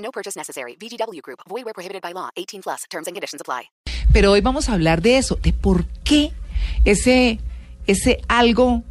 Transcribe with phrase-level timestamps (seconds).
[0.00, 0.76] No purchase necessary.
[0.80, 1.40] VGW Group.
[1.48, 2.30] Void where prohibited by law.
[2.36, 2.82] 18 plus.
[2.90, 3.70] Terms and conditions apply.
[4.12, 6.32] Pero hoy vamos a hablar de eso, de por qué
[6.84, 7.38] ese,
[7.86, 8.82] ese algo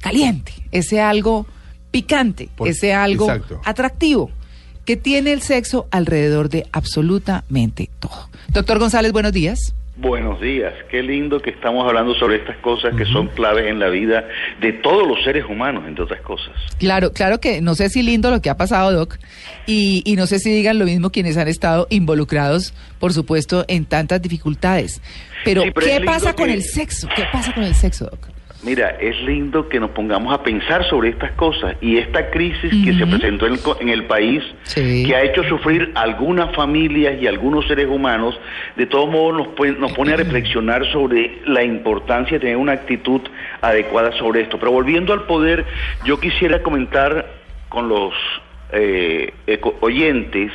[0.00, 1.46] caliente, ese algo
[1.90, 3.60] picante, Por- ese algo exacto.
[3.64, 4.30] atractivo
[4.84, 8.30] que tiene el sexo alrededor de absolutamente todo.
[8.48, 9.74] Doctor González, buenos días.
[10.00, 13.88] Buenos días, qué lindo que estamos hablando sobre estas cosas que son claves en la
[13.88, 14.28] vida
[14.60, 16.52] de todos los seres humanos, entre otras cosas.
[16.78, 19.16] Claro, claro que no sé si lindo lo que ha pasado, Doc,
[19.66, 23.86] y, y no sé si digan lo mismo quienes han estado involucrados, por supuesto, en
[23.86, 25.02] tantas dificultades.
[25.44, 27.08] Pero, Sí, pero ¿qué pasa con que- el sexo?
[27.16, 28.28] ¿Qué pasa con el sexo, Doc?
[28.64, 32.92] Mira, es lindo que nos pongamos a pensar sobre estas cosas y esta crisis que
[32.92, 35.04] se presentó en el, en el país, Sí.
[35.06, 38.38] que ha hecho sufrir algunas familias y algunos seres humanos,
[38.74, 42.72] de todos modos nos, pone- nos pone a reflexionar sobre la importancia de tener una
[42.72, 43.20] actitud
[43.60, 44.58] adecuada sobre esto.
[44.58, 45.64] Pero volviendo al poder,
[46.04, 47.26] yo quisiera comentar
[47.68, 48.12] con los
[48.72, 49.32] eh,
[49.80, 50.50] oyentes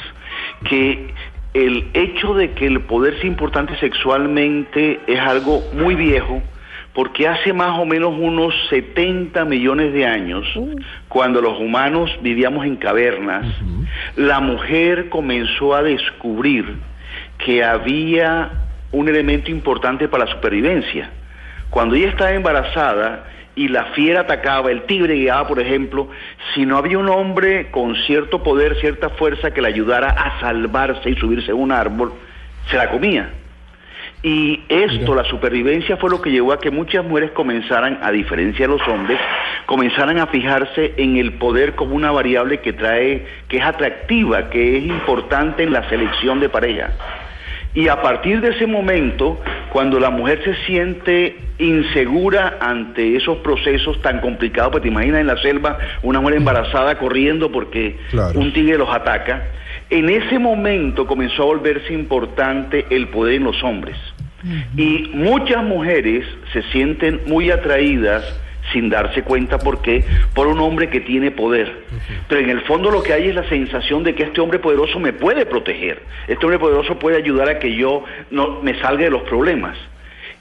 [0.69, 1.13] que
[1.53, 6.41] el hecho de que el poder sea importante sexualmente es algo muy viejo,
[6.93, 10.45] porque hace más o menos unos 70 millones de años,
[11.07, 13.45] cuando los humanos vivíamos en cavernas,
[14.15, 16.75] la mujer comenzó a descubrir
[17.39, 18.51] que había
[18.91, 21.09] un elemento importante para la supervivencia.
[21.71, 26.09] Cuando ella estaba embarazada y la fiera atacaba, el tigre llegaba, por ejemplo,
[26.53, 31.09] si no había un hombre con cierto poder, cierta fuerza que le ayudara a salvarse
[31.09, 32.13] y subirse a un árbol,
[32.69, 33.31] se la comía.
[34.25, 38.65] Y esto, la supervivencia, fue lo que llevó a que muchas mujeres comenzaran, a diferencia
[38.65, 39.19] de los hombres,
[39.65, 44.77] comenzaran a fijarse en el poder como una variable que trae, que es atractiva, que
[44.77, 46.91] es importante en la selección de pareja.
[47.75, 49.41] Y a partir de ese momento,
[49.71, 55.27] cuando la mujer se siente insegura ante esos procesos tan complicados, pues te imaginas en
[55.27, 58.39] la selva una mujer embarazada corriendo porque Claro.
[58.39, 59.47] un tigre los ataca,
[59.89, 63.97] en ese momento comenzó a volverse importante el poder en los hombres.
[64.75, 68.23] Y muchas mujeres se sienten muy atraídas
[68.71, 71.71] sin darse cuenta por qué, por un hombre que tiene poder.
[72.27, 74.99] Pero en el fondo lo que hay es la sensación de que este hombre poderoso
[74.99, 76.01] me puede proteger.
[76.27, 79.77] Este hombre poderoso puede ayudar a que yo no me salga de los problemas.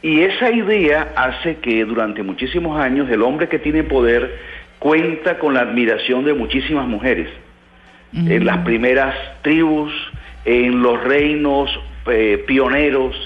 [0.03, 4.37] Y esa idea hace que durante muchísimos años el hombre que tiene poder
[4.79, 7.29] cuenta con la admiración de muchísimas mujeres.
[8.15, 9.91] En las primeras tribus,
[10.45, 11.71] en los reinos
[12.07, 13.17] eh, pioneros,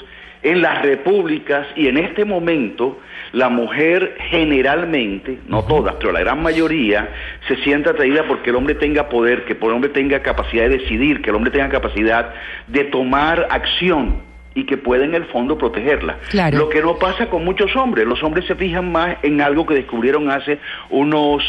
[0.47, 3.01] en las repúblicas y en este momento
[3.33, 7.09] la mujer generalmente, no todas, pero la gran mayoría,
[7.49, 11.21] se siente atraída porque el hombre tenga poder, que el hombre tenga capacidad de decidir,
[11.21, 12.33] que el hombre tenga capacidad
[12.69, 14.23] de tomar acción
[14.55, 16.19] y que pueda en el fondo protegerla.
[16.31, 16.59] Claro.
[16.59, 19.75] Lo que no pasa con muchos hombres, los hombres se fijan más en algo que
[19.75, 21.43] descubrieron hace unos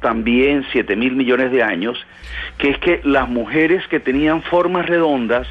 [0.00, 1.98] también 7 mil millones de años,
[2.58, 5.48] que es que las mujeres que tenían formas redondas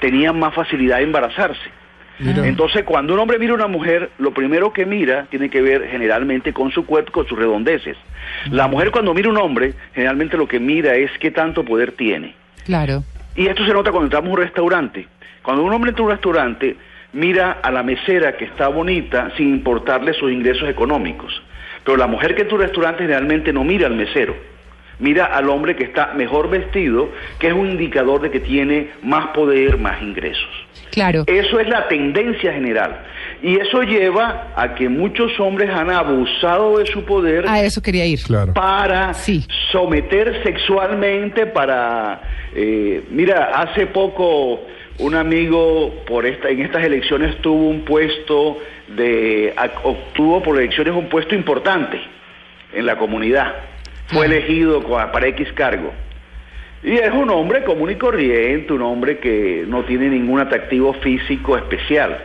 [0.00, 1.79] tenían más facilidad de embarazarse.
[2.20, 2.46] Mira.
[2.46, 5.88] Entonces, cuando un hombre mira a una mujer, lo primero que mira tiene que ver
[5.88, 7.96] generalmente con su cuerpo, con sus redondeces.
[8.50, 11.92] La mujer cuando mira a un hombre, generalmente lo que mira es qué tanto poder
[11.92, 12.34] tiene.
[12.64, 13.02] Claro.
[13.34, 15.08] Y esto se nota cuando entramos a un restaurante.
[15.42, 16.76] Cuando un hombre entra a un restaurante,
[17.12, 21.42] mira a la mesera que está bonita sin importarle sus ingresos económicos.
[21.84, 24.36] Pero la mujer que entra a un restaurante generalmente no mira al mesero.
[25.00, 29.28] Mira al hombre que está mejor vestido, que es un indicador de que tiene más
[29.28, 30.48] poder, más ingresos.
[30.90, 31.24] Claro.
[31.26, 33.00] Eso es la tendencia general.
[33.42, 38.04] Y eso lleva a que muchos hombres han abusado de su poder A eso quería
[38.04, 38.18] ir.
[38.26, 38.52] Claro.
[38.54, 39.46] para Sí.
[39.72, 42.20] someter sexualmente, para...
[42.54, 44.60] eh, mira, hace poco
[44.98, 48.58] un amigo por esta, en estas elecciones tuvo un puesto
[48.88, 49.54] de...
[49.84, 52.00] obtuvo por elecciones un puesto importante
[52.74, 53.54] en la comunidad.
[54.12, 55.92] Fue elegido para X cargo.
[56.82, 61.56] Y es un hombre común y corriente, un hombre que no tiene ningún atractivo físico
[61.56, 62.18] especial.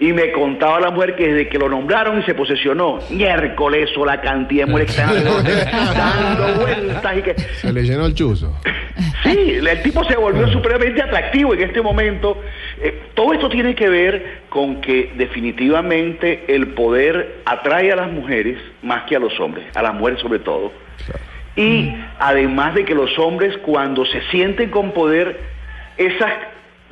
[0.00, 4.04] Y me contaba la mujer que desde que lo nombraron y se posesionó, miércoles o
[4.04, 7.34] la cantidad de mujeres que estaban dando vueltas y que...
[7.34, 8.56] Se le llenó el chuzo.
[9.24, 12.40] Sí, el tipo se volvió supremamente atractivo en este momento.
[12.80, 18.58] Eh, todo esto tiene que ver con que definitivamente el poder atrae a las mujeres
[18.82, 20.72] más que a los hombres, a las mujeres sobre todo.
[21.56, 25.40] Y además de que los hombres cuando se sienten con poder,
[25.96, 26.30] esas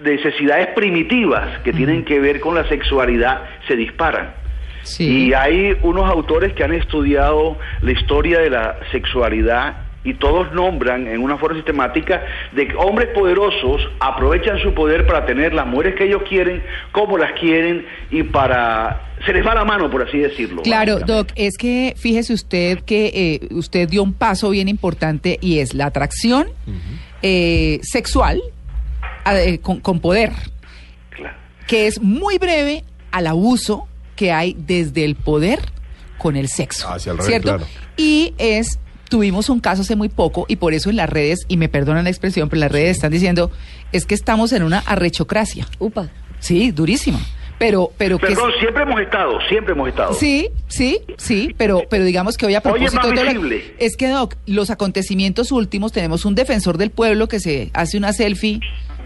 [0.02, 4.34] necesidades primitivas que tienen que ver con la sexualidad se disparan.
[4.82, 5.28] Sí.
[5.28, 11.06] Y hay unos autores que han estudiado la historia de la sexualidad y todos nombran
[11.08, 12.22] en una forma sistemática
[12.52, 16.62] de que hombres poderosos aprovechan su poder para tener las mujeres que ellos quieren,
[16.92, 19.02] como las quieren y para...
[19.26, 20.62] Se les va la mano, por así decirlo.
[20.62, 21.00] Claro.
[21.00, 25.74] Doc, es que fíjese usted que eh, usted dio un paso bien importante y es
[25.74, 26.46] la atracción
[27.22, 28.40] eh, sexual
[29.24, 30.30] a- eh, con, con poder,
[31.10, 31.36] Claro.
[31.66, 35.58] que es muy breve al abuso que hay desde el poder
[36.18, 36.88] con el sexo.
[36.88, 37.48] Hacia el revés, ¿Cierto?
[37.56, 37.66] claro.
[37.96, 41.56] Y es, tuvimos un caso hace muy poco y por eso en las redes, y
[41.56, 43.50] me perdonan la expresión, pero las redes están diciendo,
[43.92, 45.66] es que estamos en una arrechocracia.
[45.78, 46.08] Upa.
[46.38, 47.20] Sí, durísima.
[47.58, 48.26] Pero, pero que...
[48.26, 50.12] Perdón, siempre hemos estado, siempre hemos estado.
[50.12, 53.96] Sí, sí, sí, pero, pero digamos que hoy a Hoy es propósito más de es
[53.96, 58.60] que Doc, los acontecimientos últimos tenemos un defensor del pueblo que se hace una selfie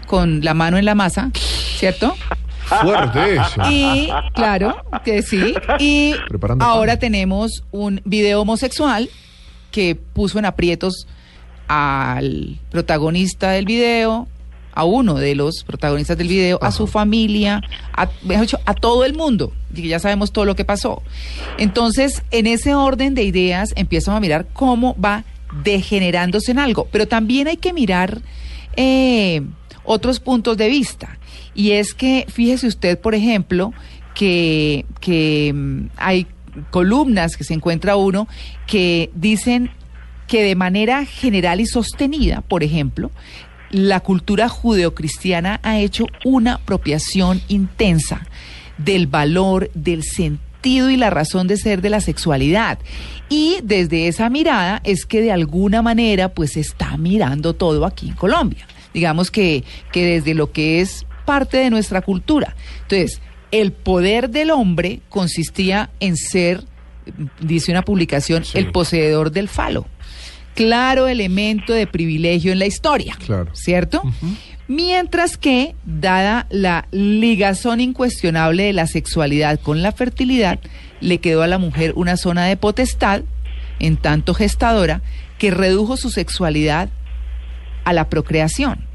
[0.05, 2.17] con la mano en la masa, ¿cierto?
[2.65, 3.61] Fuerte eso.
[3.69, 5.53] Y claro que sí.
[5.79, 6.99] Y Preparando ahora pan.
[6.99, 9.09] tenemos un video homosexual
[9.71, 11.07] que puso en aprietos
[11.67, 14.27] al protagonista del video,
[14.73, 17.61] a uno de los protagonistas del video, a su familia,
[17.93, 19.53] a, mejor dicho, a todo el mundo.
[19.73, 21.01] Y que ya sabemos todo lo que pasó.
[21.57, 25.23] Entonces, en ese orden de ideas, empezamos a mirar cómo va
[25.63, 26.87] degenerándose en algo.
[26.91, 28.21] Pero también hay que mirar
[28.75, 29.41] eh,
[29.83, 31.17] otros puntos de vista.
[31.53, 33.73] Y es que, fíjese usted, por ejemplo,
[34.13, 36.27] que, que mm, hay
[36.69, 38.27] columnas que se encuentra uno
[38.67, 39.71] que dicen
[40.27, 43.11] que de manera general y sostenida, por ejemplo,
[43.69, 48.25] la cultura judeocristiana ha hecho una apropiación intensa
[48.77, 52.79] del valor, del sentido y la razón de ser de la sexualidad.
[53.29, 58.15] Y desde esa mirada es que de alguna manera pues está mirando todo aquí en
[58.15, 58.67] Colombia.
[58.93, 62.55] Digamos que, que desde lo que es parte de nuestra cultura.
[62.83, 63.21] Entonces,
[63.51, 66.63] el poder del hombre consistía en ser,
[67.39, 68.57] dice una publicación, Sí.
[68.57, 69.85] el poseedor del falo.
[70.55, 73.15] Claro elemento de privilegio en la historia.
[73.25, 73.49] Claro.
[73.53, 74.01] ¿Cierto?
[74.67, 80.59] Mientras que, dada la ligazón incuestionable de la sexualidad con la fertilidad,
[80.99, 83.21] le quedó a la mujer una zona de potestad,
[83.79, 85.01] en tanto gestadora,
[85.37, 86.89] que redujo su sexualidad
[87.83, 88.85] a la procreación.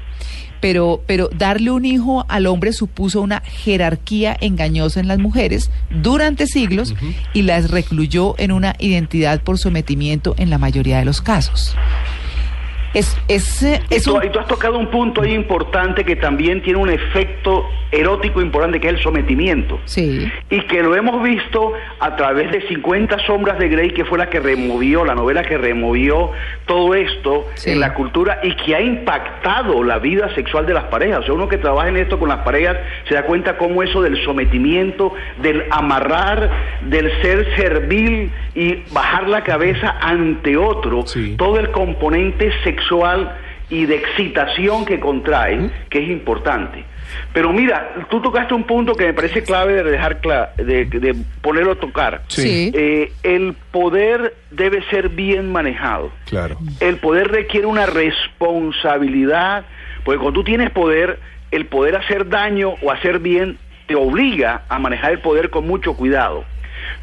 [0.59, 6.47] Pero, pero darle un hijo al hombre supuso una jerarquía engañosa en las mujeres durante
[6.47, 6.95] siglos
[7.33, 11.75] y las recluyó en una identidad por sometimiento en la mayoría de los casos.
[12.93, 16.03] Es, es, eh, Y es tú, un- y tú has tocado un punto ahí importante
[16.03, 19.79] que también tiene un efecto erótico importante, que es el sometimiento.
[19.85, 20.29] Sí.
[20.49, 24.29] Y que lo hemos visto a través de 50 sombras de Grey, que fue la
[24.29, 26.31] que removió, la novela que removió
[26.65, 27.71] todo esto Sí.
[27.71, 31.19] en la cultura y que ha impactado la vida sexual de las parejas.
[31.19, 34.01] O sea, uno que trabaja en esto con las parejas se da cuenta cómo eso
[34.01, 36.49] del sometimiento, del amarrar,
[36.81, 41.35] del ser servil y bajar la cabeza ante otro, Sí.
[41.37, 42.76] todo el componente sexual
[43.69, 46.83] y de excitación que contrae, que es importante.
[47.33, 51.15] Pero mira, tú tocaste un punto que me parece clave de dejar cla- de, de
[51.41, 52.23] ponerlo a tocar.
[52.27, 52.71] Sí.
[52.73, 56.11] Eh, el poder debe ser bien manejado.
[56.25, 56.57] Claro.
[56.81, 59.65] El poder requiere una responsabilidad,
[60.03, 61.19] porque cuando tú tienes poder,
[61.51, 65.93] el poder hacer daño o hacer bien te obliga a manejar el poder con mucho
[65.95, 66.43] cuidado.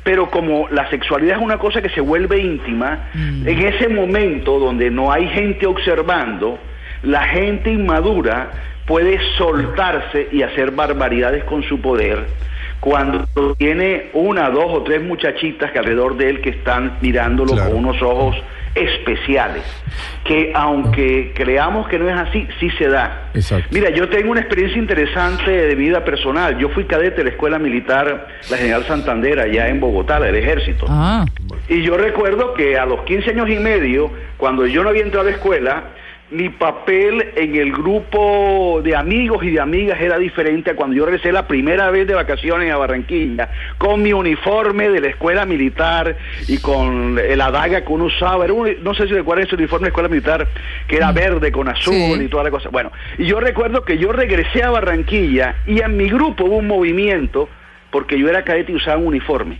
[0.02, 4.90] Pero como la sexualidad es una cosa que se vuelve íntima, en ese momento donde
[4.90, 6.58] no hay gente observando,
[7.02, 8.50] la gente inmadura
[8.86, 12.26] puede soltarse y hacer barbaridades con su poder
[12.80, 13.24] cuando
[13.56, 17.70] tiene una, dos o tres muchachitas que alrededor de él que están mirándolo Claro.
[17.70, 18.36] con unos ojos
[18.74, 19.62] especiales,
[20.24, 23.30] que aunque creamos que no es así, sí se da.
[23.34, 23.68] Exacto.
[23.70, 26.58] Mira, yo tengo una experiencia interesante de vida personal.
[26.58, 30.86] Yo fui cadete de la Escuela Militar, la General Santander, allá en Bogotá, del Ejército.
[30.88, 31.24] Ah,
[31.68, 35.26] Y yo recuerdo que a los 15 años y medio, cuando yo no había entrado
[35.26, 35.84] a la escuela,
[36.30, 41.04] mi papel en el grupo de amigos y de amigas era diferente a cuando yo
[41.04, 46.16] regresé la primera vez de vacaciones a Barranquilla, con mi uniforme de la escuela militar
[46.48, 48.44] y con la daga que uno usaba.
[48.44, 50.48] Era un- no sé si recuerdan ese uniforme de escuela militar,
[50.88, 52.22] que era verde con azul Sí.
[52.24, 52.68] y toda la cosa.
[52.70, 56.66] Bueno, y yo recuerdo que yo regresé a Barranquilla y en mi grupo hubo un
[56.66, 57.48] movimiento
[57.90, 59.58] porque yo era cadete y usaba un uniforme.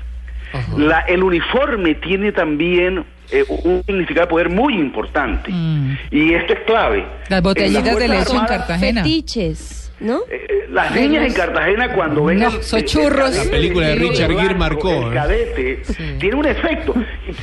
[0.78, 3.04] La- el uniforme tiene también
[3.40, 5.50] eh, un significado de poder muy importante.
[5.50, 5.98] Mm.
[6.10, 7.06] Y esto es clave.
[7.28, 9.02] Las botellitas de leche en Cartagena.
[9.02, 9.80] Fetiches.
[10.00, 10.18] ¿No?
[10.28, 13.30] Eh, eh, las niñas en Cartagena cuando ven No, el- son el- el churros.
[13.30, 15.82] cadete, La película de Richard Gere marcó, El cadete
[16.18, 16.94] tiene un efecto.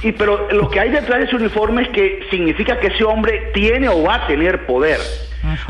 [0.03, 3.03] Y, y- pero lo que hay detrás de ese uniforme es que significa que ese
[3.05, 5.00] hombre tiene o va a tener poder.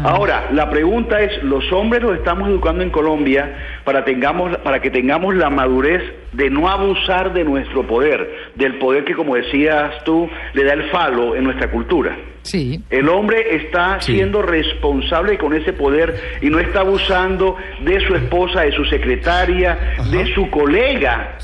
[0.03, 4.89] Ahora, la pregunta es, los hombres los estamos educando en Colombia para tengamos para que
[4.89, 6.01] tengamos la madurez
[6.33, 10.83] de no abusar de nuestro poder, del poder que como decías tú le da el
[10.89, 12.15] falo en nuestra cultura.
[12.43, 12.81] Sí.
[12.89, 14.13] El hombre está Sí.
[14.15, 19.77] siendo responsable con ese poder y no está abusando de su esposa, de su secretaria,
[20.11, 21.37] de su colega.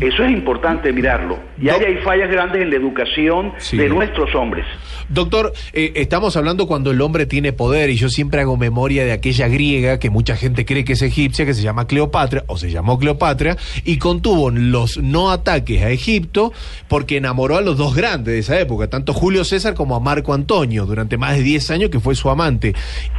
[0.00, 1.38] Eso es importante mirarlo.
[1.60, 3.76] Y ahí hay fallas grandes en la educación Sí.
[3.76, 4.64] de nuestros hombres.
[5.08, 9.12] Doctor, eh, estamos hablando cuando el hombre tiene poder y yo siempre hago memoria de
[9.12, 12.70] aquella griega que mucha gente cree que es egipcia, que se llama Cleopatra o se
[12.70, 16.52] llamó Cleopatra y contuvo los no ataques a Egipto
[16.88, 20.32] porque enamoró a los dos grandes de esa época, tanto Julio César como a Marco
[20.34, 22.74] Antonio, durante más de 10 años que fue su amante.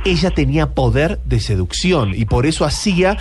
[0.05, 3.17] Ella tenía poder de seducción y por eso hacía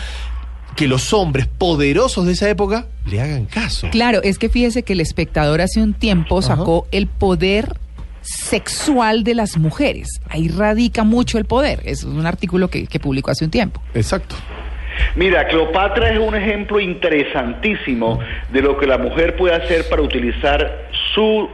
[0.76, 3.88] que los hombres poderosos de esa época le hagan caso.
[3.90, 7.76] Claro, es que fíjese que el espectador hace un tiempo sacó el poder
[8.22, 10.20] sexual de las mujeres.
[10.28, 11.80] Ahí radica mucho el poder.
[11.84, 13.82] Es un artículo que, que publicó hace un tiempo.
[13.94, 14.34] Exacto.
[15.16, 18.20] Mira, Cleopatra es un ejemplo interesantísimo
[18.52, 21.48] de lo que la mujer puede hacer para utilizar su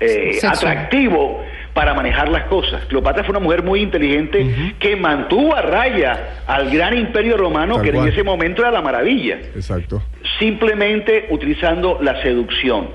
[0.00, 0.52] eh, Sexual.
[0.54, 2.84] atractivo para manejar las cosas.
[2.86, 7.84] Cleopatra fue una mujer muy inteligente que mantuvo a raya al gran imperio romano Tal
[7.84, 8.06] que cual.
[8.06, 10.02] en ese momento era la maravilla Exacto.
[10.38, 12.88] simplemente utilizando la seducción.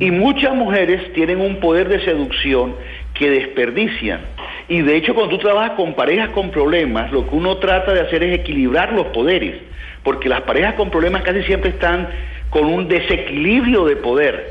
[0.00, 2.74] Y muchas mujeres tienen un poder de seducción
[3.14, 4.20] que desperdician.
[4.68, 8.00] Y de hecho, cuando tú trabajas con parejas con problemas, lo que uno trata de
[8.00, 9.54] hacer es equilibrar los poderes,
[10.02, 12.08] porque las parejas con problemas casi siempre están
[12.56, 14.48] con un desequilibrio de poder.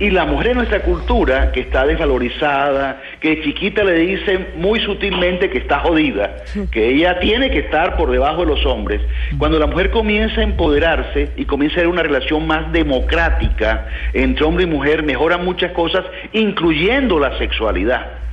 [0.00, 4.80] Y la mujer en nuestra cultura, que está desvalorizada, que de chiquita le dicen muy
[4.80, 6.34] sutilmente que está jodida,
[6.72, 9.02] que ella tiene que estar por debajo de los hombres,
[9.38, 14.44] cuando la mujer comienza a empoderarse y comienza a tener una relación más democrática entre
[14.44, 18.23] hombre y mujer, mejoran muchas cosas, incluyendo la sexualidad.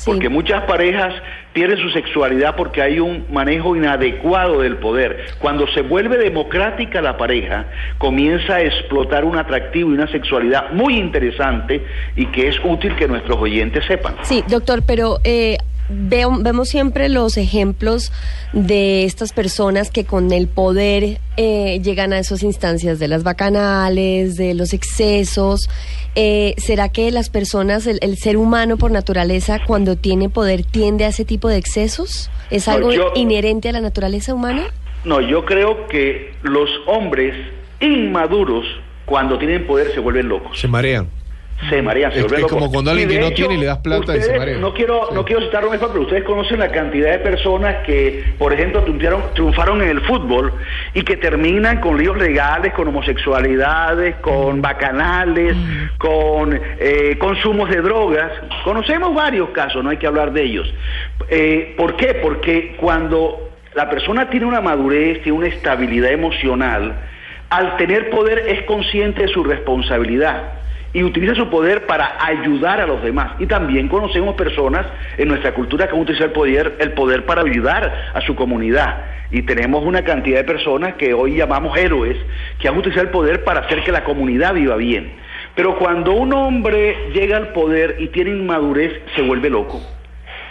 [0.00, 0.10] Sí.
[0.10, 1.12] Porque muchas parejas
[1.52, 5.26] pierden su sexualidad porque hay un manejo inadecuado del poder.
[5.38, 7.66] Cuando se vuelve democrática la pareja,
[7.98, 11.84] comienza a explotar un atractivo y una sexualidad muy interesante
[12.16, 14.14] y que es útil que nuestros oyentes sepan.
[14.22, 15.58] Sí, doctor, pero eh,
[15.90, 18.12] veo- vemos siempre los ejemplos
[18.52, 24.36] de estas personas que con el poder eh, llegan a esas instancias de las bacanales,
[24.36, 25.68] de los excesos.
[26.14, 31.04] Eh, ¿Será que las personas, el, el ser humano por naturaleza, cuando tiene poder, tiende
[31.04, 32.30] a ese tipo de excesos?
[32.50, 34.64] ¿Es No, algo yo- inherente a la naturaleza humana?
[35.04, 37.34] No, yo creo que los hombres
[37.80, 38.64] inmaduros,
[39.06, 40.58] cuando tienen poder, se vuelven locos.
[40.60, 41.08] Se marean.
[41.68, 44.16] Se marean, se Es- es como cuando alguien Y que no tiene le das plata
[44.16, 44.58] y se marea.
[44.58, 45.14] No quiero, Sí.
[45.14, 48.82] no quiero citar un ejemplo, pero ustedes conocen la cantidad de personas que, por ejemplo,
[48.82, 50.52] triunfaron, triunfaron en el fútbol
[50.94, 55.56] y que terminan con líos legales, con homosexualidades, con bacanales,
[55.98, 58.30] con eh, consumos de drogas.
[58.64, 60.72] Conocemos varios casos, no hay que hablar de ellos.
[61.28, 62.14] Eh, ¿Por qué?
[62.22, 66.94] Porque cuando la persona tiene una madurez, tiene una estabilidad emocional,
[67.50, 70.54] al tener poder es consciente de su responsabilidad
[70.92, 73.32] y utiliza su poder para ayudar a los demás.
[73.38, 77.42] Y también conocemos personas en nuestra cultura que han utilizado el poder, el poder para
[77.42, 79.04] ayudar a su comunidad.
[79.30, 82.16] Y tenemos una cantidad de personas que hoy llamamos héroes,
[82.58, 85.12] que han utilizado el poder para hacer que la comunidad viva bien.
[85.54, 89.80] Pero cuando un hombre llega al poder y tiene inmadurez, se vuelve loco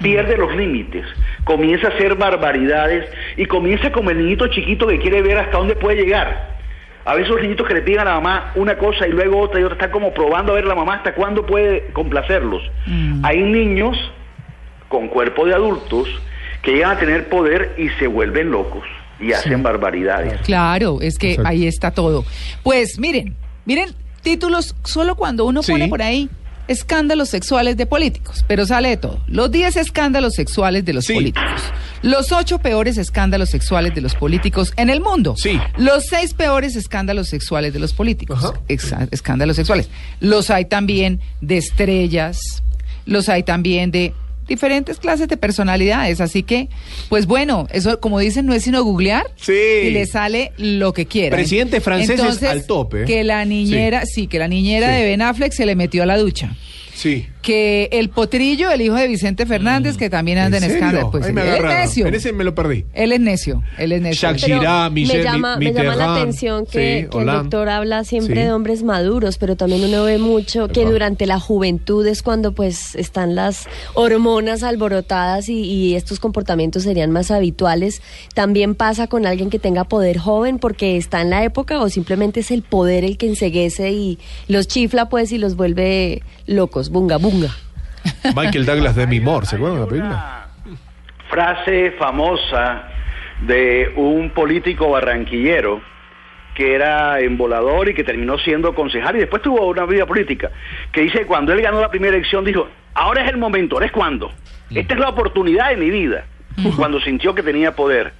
[0.01, 1.05] pierde los límites,
[1.43, 3.05] comienza a hacer barbaridades
[3.35, 6.58] y comienza como el niñito chiquito que quiere ver hasta dónde puede llegar.
[7.05, 9.59] A veces los niñitos que le piden a la mamá una cosa y luego otra
[9.59, 12.61] y otra están como probando a ver la mamá hasta cuándo puede complacerlos.
[13.23, 13.97] Hay niños
[14.89, 16.07] con cuerpo de adultos
[16.61, 18.83] que llegan a tener poder y se vuelven locos
[19.19, 20.41] y hacen barbaridades.
[20.41, 21.49] Claro, es que Exacto.
[21.49, 22.25] ahí está todo.
[22.63, 23.89] Pues miren, miren,
[24.21, 25.71] títulos solo cuando uno Sí.
[25.71, 26.29] pone por ahí
[26.67, 29.19] escándalos sexuales de políticos, pero sale de todo.
[29.27, 31.13] Los 10 escándalos sexuales de los Sí.
[31.15, 31.71] políticos.
[32.01, 35.35] Los 8 peores escándalos sexuales de los políticos en el mundo.
[35.37, 35.59] Sí.
[35.77, 38.43] Los 6 peores escándalos sexuales de los políticos.
[38.43, 38.53] Ajá.
[39.11, 39.89] Escándalos sexuales.
[40.19, 42.63] Los hay también de estrellas,
[43.05, 44.13] los hay también de
[44.47, 46.21] diferentes clases de personalidades.
[46.21, 46.69] Así que,
[47.09, 49.53] pues bueno, eso como dicen, no es sino googlear Sí.
[49.83, 51.35] y le sale lo que quiera.
[51.35, 53.05] Presidente francés es al tope.
[53.05, 54.93] Que la niñera, sí, que la niñera Sí.
[55.01, 56.55] de Ben Affleck se le metió a la ducha.
[56.95, 57.27] Sí.
[57.41, 60.75] Que el potrillo, el hijo de Vicente Fernández, que también anda en, serio?
[60.77, 62.05] escándalo, pues me él es necio.
[62.07, 62.83] En ese me lo perdí.
[62.93, 64.27] Él es necio, él es necio.
[64.27, 67.25] Jacques Pero Chirac, Michel me llama, Mi- me llama la atención que, sí, que el
[67.25, 68.41] doctor habla siempre Sí.
[68.41, 72.93] de hombres maduros, pero también uno ve mucho que durante la juventud es cuando pues
[72.95, 78.01] están las hormonas alborotadas y, y estos comportamientos serían más habituales.
[78.33, 82.41] También pasa con alguien que tenga poder joven porque está en la época o simplemente
[82.41, 87.15] es el poder el que enseguece y los chifla pues y los vuelve locos, bunga
[87.17, 87.28] bunga.
[88.35, 90.39] Michael Douglas de Mi Moore, ¿se acuerdan de la película?
[91.29, 92.89] frase famosa
[93.41, 95.81] de un político barranquillero
[96.55, 100.51] que era embolador y que terminó siendo concejal y después tuvo una vida política,
[100.91, 103.85] que dice que cuando él ganó la primera elección dijo, ahora es el momento, ahora
[103.85, 104.31] es cuando,
[104.71, 106.25] esta es la oportunidad de mi vida,
[106.75, 108.11] cuando sintió que tenía poder.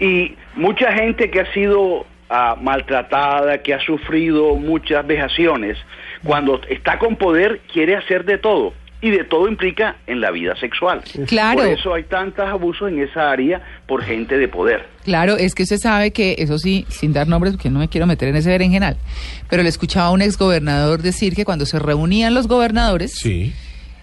[0.00, 5.76] Y mucha gente que ha sido ah, maltratada, que ha sufrido muchas vejaciones,
[6.24, 8.72] cuando está con poder quiere hacer de todo.
[9.00, 11.02] Y de todo implica en la vida sexual.
[11.26, 11.58] Claro.
[11.60, 14.86] Por eso hay tantos abusos en esa área por gente de poder.
[15.04, 18.06] Claro, es que usted sabe que, eso sí, sin dar nombres, porque no me quiero
[18.06, 18.96] meter en ese berenjenal,
[19.50, 23.52] pero le escuchaba a un exgobernador decir que cuando se reunían los gobernadores, Sí.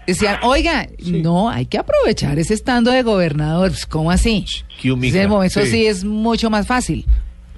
[0.05, 3.69] decían, oiga, no, hay que aprovechar ese estando de gobernador.
[3.69, 4.45] Pues, ¿Cómo así?
[4.83, 5.65] Eso Sí.
[5.65, 7.05] sí es mucho más fácil.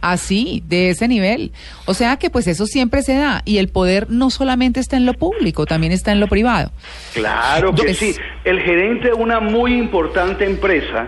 [0.05, 1.53] Así, de ese nivel.
[1.85, 3.41] O sea que pues eso siempre se da.
[3.45, 6.71] Y el poder no solamente está en lo público, también está en lo privado.
[7.13, 8.15] Claro que Es- sí.
[8.43, 11.07] El gerente de una muy importante empresa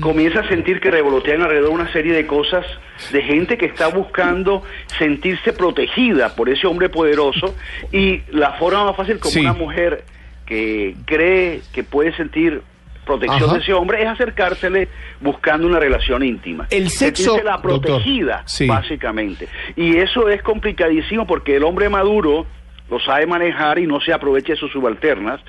[0.00, 2.66] comienza a sentir que revolotean alrededor una serie de cosas
[3.12, 4.64] de gente que está buscando
[4.98, 7.54] sentirse protegida por ese hombre poderoso
[7.92, 9.40] y la forma más fácil como Sí.
[9.40, 10.04] una mujer
[10.46, 12.62] que cree que puede sentir
[13.06, 13.54] protección Ajá.
[13.54, 14.88] de ese hombre es acercársele
[15.20, 16.66] buscando una relación íntima.
[16.68, 18.66] El sexo, la protegida, sí.
[18.66, 19.48] básicamente.
[19.76, 22.46] Y eso es complicadísimo porque el hombre maduro
[22.90, 25.40] lo sabe manejar y no se aprovecha de sus subalternas,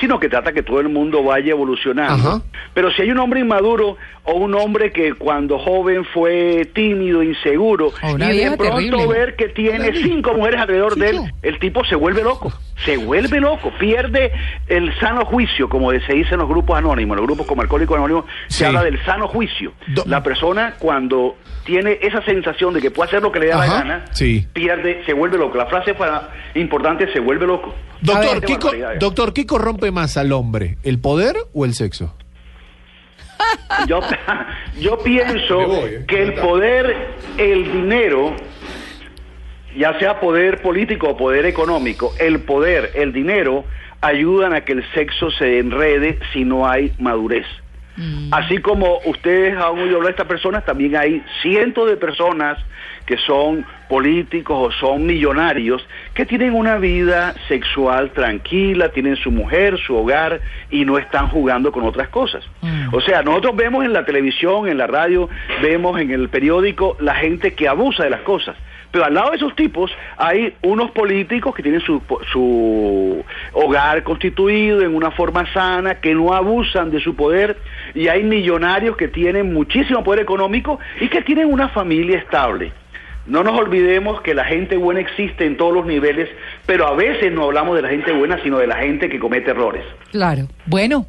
[0.00, 2.14] sino que trata que todo el mundo vaya evolucionando.
[2.30, 2.42] Ajá.
[2.74, 7.92] Pero si hay un hombre inmaduro o un hombre que cuando joven fue tímido, inseguro,
[8.02, 9.06] O una y de pronto terrible.
[9.06, 12.52] ver que tiene cinco mujeres alrededor de él, el tipo se vuelve loco,
[12.84, 14.32] se vuelve loco, pierde
[14.68, 17.96] el sano juicio, como se dice en los grupos anónimos, en los grupos como Alcohólicos
[17.96, 18.58] Anónimos, Sí.
[18.58, 19.72] se habla del sano juicio.
[19.88, 23.56] Do- La persona cuando tiene esa sensación de que puede hacer lo que le da
[23.62, 24.46] Ajá, la gana, sí.
[24.52, 25.56] pierde, se vuelve loco.
[25.56, 27.74] La frase para, importante, se vuelve loco.
[28.00, 30.76] Doctor, ver, ¿qué co- doctor, ¿qué corrompe más al hombre?
[30.82, 32.14] ¿El poder o el sexo?
[33.86, 34.00] Yo,
[34.80, 36.04] yo pienso voy, ¿eh?
[36.08, 36.96] que el poder,
[37.38, 38.34] el dinero,
[39.76, 43.64] ya sea poder político o poder económico, el poder, el dinero,
[44.00, 47.46] ayudan a que el sexo se enrede si no hay madurez.
[48.30, 52.58] Así como ustedes han oído hablar de estas personas, también hay cientos de personas
[53.06, 59.78] que son políticos o son millonarios que tienen una vida sexual tranquila, tienen su mujer,
[59.78, 62.44] su hogar y no están jugando con otras cosas.
[62.92, 65.28] O sea, nosotros vemos en la televisión, en la radio,
[65.62, 68.56] vemos en el periódico la gente que abusa de las cosas.
[68.90, 72.00] Pero al lado de esos tipos hay unos políticos que tienen su,
[72.32, 77.58] su hogar constituido en una forma sana, que no abusan de su poder,
[77.96, 82.72] y hay millonarios que tienen muchísimo poder económico y que tienen una familia estable.
[83.26, 86.28] No nos olvidemos que la gente buena existe en todos los niveles,
[86.66, 89.50] pero a veces no hablamos de la gente buena, sino de la gente que comete
[89.50, 89.82] errores.
[90.12, 90.46] Claro.
[90.66, 91.06] Bueno,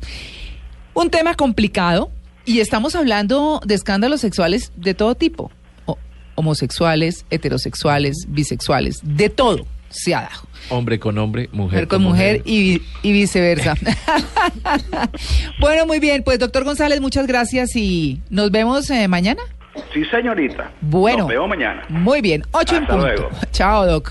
[0.94, 2.10] un tema complicado
[2.46, 5.52] y estamos hablando de escándalos sexuales de todo tipo.
[6.36, 10.42] Homosexuales, heterosexuales, bisexuales, de todo se ha dado.
[10.70, 13.76] Hombre con hombre, mujer, Mujer con mujer y, y viceversa.
[15.60, 16.24] bueno, muy bien.
[16.24, 19.42] Pues doctor González, muchas gracias y nos vemos eh, mañana.
[19.94, 20.72] Sí, señorita.
[20.82, 21.20] Bueno.
[21.20, 21.84] Nos vemos mañana.
[21.90, 22.44] Muy bien.
[22.52, 23.08] Ocho en Hasta punto.
[23.08, 23.30] luego.
[23.52, 24.06] Chao, doc.